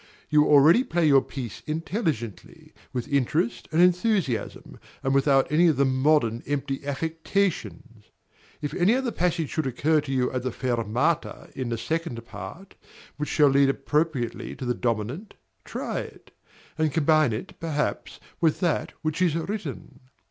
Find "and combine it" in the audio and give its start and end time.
16.79-17.59